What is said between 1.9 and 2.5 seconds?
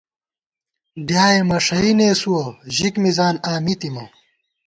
نېسُوَہ،